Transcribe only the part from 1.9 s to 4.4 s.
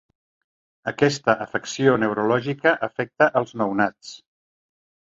neurològica afecta als nounats.